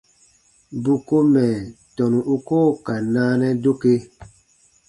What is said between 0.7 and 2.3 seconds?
Bù ko mɛ̀ tɔnu